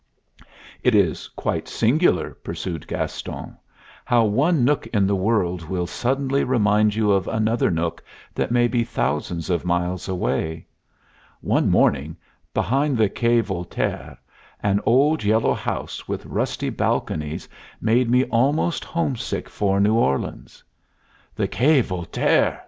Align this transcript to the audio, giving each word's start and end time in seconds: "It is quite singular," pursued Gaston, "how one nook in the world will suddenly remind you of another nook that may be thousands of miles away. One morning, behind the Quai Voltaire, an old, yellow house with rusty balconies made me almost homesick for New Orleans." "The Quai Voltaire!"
"It 0.81 0.95
is 0.95 1.27
quite 1.27 1.67
singular," 1.67 2.31
pursued 2.31 2.87
Gaston, 2.87 3.57
"how 4.03 4.25
one 4.25 4.65
nook 4.65 4.87
in 4.87 5.05
the 5.05 5.15
world 5.15 5.69
will 5.69 5.85
suddenly 5.85 6.43
remind 6.43 6.95
you 6.95 7.11
of 7.11 7.27
another 7.27 7.69
nook 7.69 8.03
that 8.33 8.49
may 8.49 8.67
be 8.67 8.83
thousands 8.83 9.51
of 9.51 9.63
miles 9.63 10.07
away. 10.09 10.65
One 11.41 11.69
morning, 11.69 12.17
behind 12.51 12.97
the 12.97 13.09
Quai 13.09 13.41
Voltaire, 13.41 14.17
an 14.63 14.81
old, 14.87 15.23
yellow 15.23 15.53
house 15.53 16.07
with 16.07 16.25
rusty 16.25 16.71
balconies 16.71 17.47
made 17.79 18.09
me 18.09 18.23
almost 18.23 18.83
homesick 18.83 19.47
for 19.49 19.79
New 19.79 19.93
Orleans." 19.93 20.63
"The 21.35 21.47
Quai 21.47 21.81
Voltaire!" 21.83 22.59